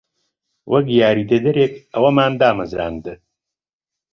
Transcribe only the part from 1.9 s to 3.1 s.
ئەومان دامەزراند.